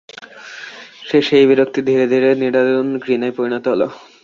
[1.09, 3.81] শেষে এই বিরক্তি ধীরে ধীরে নিদারুণ ঘৃণায় পরিণত হল।